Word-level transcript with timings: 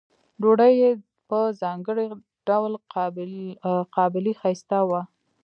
ډوډۍ 0.41 0.73
یې 0.83 0.91
په 1.29 1.39
ځانګړي 1.61 2.07
ډول 2.47 2.71
قابلي 3.95 4.33
ښایسته 4.41 4.79
وه. 4.89 5.01